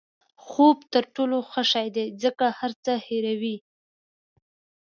خوب 0.47 0.77
تر 0.93 1.03
ټولو 1.15 1.37
ښه 1.51 1.63
شی 1.71 1.87
دی 1.95 2.05
ځکه 2.23 2.45
هر 2.59 2.71
څه 2.83 2.93
هیروي. 3.07 3.57